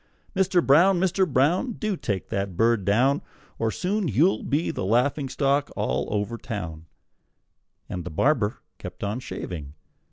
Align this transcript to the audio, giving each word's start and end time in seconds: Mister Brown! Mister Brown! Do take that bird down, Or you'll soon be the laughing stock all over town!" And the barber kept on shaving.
Mister 0.33 0.61
Brown! 0.63 0.99
Mister 0.99 1.27
Brown! 1.27 1.73
Do 1.73 1.95
take 1.95 2.29
that 2.29 2.57
bird 2.57 2.85
down, 2.85 3.21
Or 3.59 3.67
you'll 3.83 4.09
soon 4.39 4.41
be 4.49 4.71
the 4.71 4.83
laughing 4.83 5.29
stock 5.29 5.69
all 5.75 6.07
over 6.11 6.39
town!" 6.39 6.87
And 7.87 8.03
the 8.03 8.09
barber 8.09 8.63
kept 8.79 9.03
on 9.03 9.19
shaving. 9.19 9.73